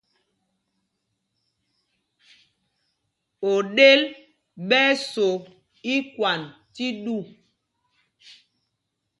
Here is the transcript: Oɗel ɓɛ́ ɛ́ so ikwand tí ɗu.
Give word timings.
Oɗel 3.53 4.01
ɓɛ́ 4.67 4.83
ɛ́ 4.91 4.95
so 5.11 5.27
ikwand 5.95 6.43
tí 6.73 6.85
ɗu. 7.03 7.17